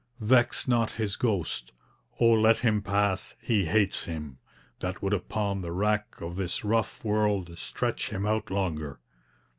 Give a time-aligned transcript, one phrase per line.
[0.19, 1.73] Vex not his ghost;
[2.19, 3.35] O let him pass!
[3.39, 4.39] he hates him
[4.79, 8.99] That would upon the rack of this rough world Stretch him out longer.